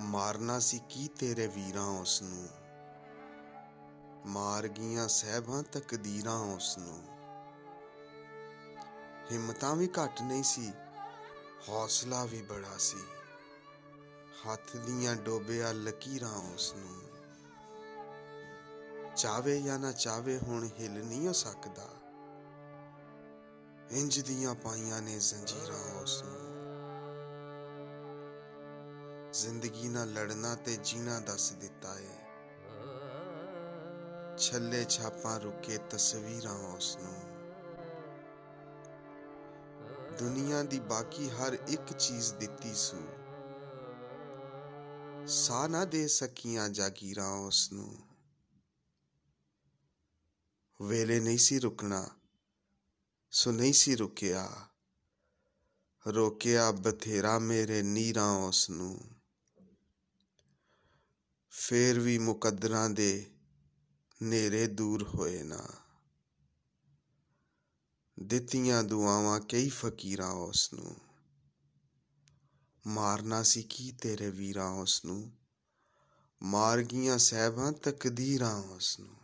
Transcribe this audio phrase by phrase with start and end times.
[0.00, 2.48] ਮਾਰਨਾ ਸੀ ਕੀ ਤੇਰੇ ਵੀਰਾਂ ਉਸ ਨੂੰ
[4.26, 7.02] ਮਾਰ ਗਈਆਂ ਸਹਿਬਾਂ ਤਕਦੀਰਾਂ ਉਸ ਨੂੰ
[9.32, 10.72] ਹਿੰਮਤਾਂ ਵੀ ਘੱਟ ਨਹੀਂ ਸੀ,
[11.68, 12.98] ਹੌਸਲਾ ਵੀ ਬੜਾ ਸੀ।
[14.48, 17.02] ਹੱਥ ਦੀਆਂ ਡੋਬਿਆ ਲਕੀਰਾਂ ਉਸ ਨੂੰ
[19.16, 21.88] ਚਾਵੇ ਜਾਂ ਨਾ ਚਾਵੇ ਹੁਣ ਹਿੱਲ ਨਹੀਂ ਹੋ ਸਕਦਾ।
[23.90, 26.51] ਇੰਜ ਦੀਆਂ ਪਾਈਆਂ ਨੇ ਜ਼ੰਜੀਰਾਂ ਉਸ ਨੂੰ
[29.32, 32.16] ਜ਼ਿੰਦਗੀ ਨਾਲ ਲੜਨਾ ਤੇ ਜੀਣਾ ਦੱਸ ਦਿੱਤਾ ਏ।
[34.38, 37.14] ਛੱਲੇ ਛਾਪਾਂ ਰੁਕੇ ਤਸਵੀਰਾਂ ਉਸ ਨੂੰ
[40.18, 43.02] ਦੁਨੀਆ ਦੀ ਬਾਕੀ ਹਰ ਇੱਕ ਚੀਜ਼ ਦਿੱਤੀ ਸੂ।
[45.26, 47.98] ਸਾ ਨਾ ਦੇ ਸਕੀਆਂ ਜਾਗੀਰਾਂ ਉਸ ਨੂੰ
[50.80, 52.08] ਵੇਲੇ ਨਹੀਂ ਸੀ ਰੁਕਣਾ,
[53.30, 54.68] ਸੋ ਨਹੀਂ ਸੀ ਰੁਕਿਆ।
[56.06, 59.00] ਰੋਕਿਆ ਬਥੇਰਾ ਮੇਰੇ ਨੀਰਾਂ ਉਸ ਨੂੰ
[61.68, 63.30] ਫੇਰ ਵੀ ਮੁਕੱਦਰਾਂ ਦੇ
[64.22, 65.68] ਨੇਰੇ ਦੂਰ ਹੋਏ ਨਾ।
[68.22, 70.96] ਦਿੱਤੀਆਂ ਦੁਆਵਾਂ ਕਈ ਫਕੀਰਾਂ ਉਸ ਨੂੰ
[72.86, 75.32] ਮਾਰਨਾ ਸੀ ਕੀ ਤੇਰੇ ਵੀਰਾਂ ਉਸ ਨੂੰ
[76.42, 79.21] ਮਾਰ ਗਈਆਂ ਸਹਿਬਾਂ ਤਕਦੀਰਾਂ ਉਸ ਨੂੰ